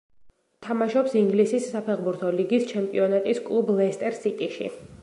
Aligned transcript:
თამაშობს 0.67 1.13
ინგლისის 1.21 1.67
საფეხბურთო 1.75 2.33
ლიგის 2.41 2.67
ჩემპიონატის 2.73 3.47
კლუბ 3.51 3.73
„ლესტერ 3.83 4.21
სიტიში“. 4.23 4.75